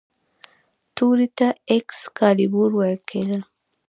[0.95, 3.41] تورې ته ایکس کالیبور ویل کیدل.